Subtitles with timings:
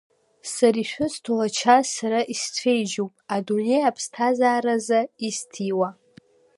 [0.53, 5.89] Сара ишәысҭо ача Сара исцәеижьуп, адунеи аԥсҭазааразы исҭиуа.